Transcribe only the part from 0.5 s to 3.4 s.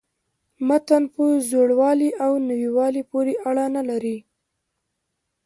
متن په زوړوالي او نویوالي پوري